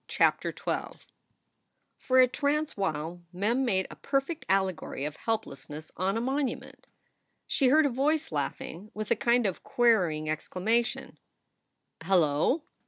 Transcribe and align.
CHAPTER 0.07 0.49
XII 0.49 0.99
FOR 1.99 2.17
a 2.21 2.27
trance 2.27 2.75
while 2.75 3.21
Mem 3.31 3.63
made 3.63 3.85
a 3.91 3.95
perfect 3.95 4.47
allegory 4.49 5.05
of 5.05 5.15
help 5.15 5.45
lessness 5.45 5.91
on 5.95 6.17
a 6.17 6.21
monument. 6.21 6.87
She 7.45 7.67
heard 7.67 7.85
a 7.85 7.89
voice 7.91 8.31
laughing, 8.31 8.89
with 8.95 9.11
a 9.11 9.15
kind 9.15 9.45
of 9.45 9.61
querying 9.61 10.27
exclamation: 10.27 11.19
"Hello?" 12.01 12.63